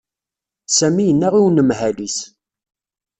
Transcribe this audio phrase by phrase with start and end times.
[0.77, 2.17] Sami yenna i unemhal-is.